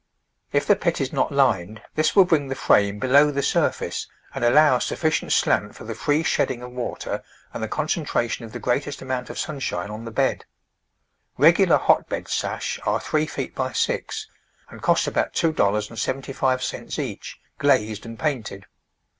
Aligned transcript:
If 0.51 0.65
the 0.65 0.75
pit 0.75 0.99
is 0.99 1.13
not 1.13 1.31
lined, 1.31 1.83
this 1.93 2.15
will 2.15 2.25
bring 2.25 2.47
the 2.47 2.55
frame 2.55 2.97
below 2.97 3.29
the 3.29 3.43
surface 3.43 4.07
and 4.33 4.43
allow 4.43 4.77
a 4.77 4.81
sufficient 4.81 5.31
slant 5.31 5.75
for 5.75 5.83
the 5.83 5.93
free 5.93 6.23
shedding 6.23 6.63
of 6.63 6.71
water 6.71 7.21
and 7.53 7.61
the 7.61 7.67
concentration 7.67 8.43
of 8.43 8.51
the 8.51 8.57
greatest 8.57 9.03
amount 9.03 9.29
of 9.29 9.37
sunshine 9.37 9.91
on 9.91 10.03
the 10.05 10.09
bed. 10.09 10.45
Regular 11.37 11.77
hotbed 11.77 12.27
sash 12.27 12.79
are 12.83 12.99
three 12.99 13.27
feet 13.27 13.53
by 13.53 13.73
six, 13.73 14.25
and 14.71 14.81
cost 14.81 15.05
about 15.05 15.35
two 15.35 15.53
dollars 15.53 15.87
and 15.87 15.99
seventy 15.99 16.33
five 16.33 16.63
cents 16.63 16.97
each, 16.97 17.39
glazed 17.59 18.03
and 18.03 18.17
painted. 18.17 18.65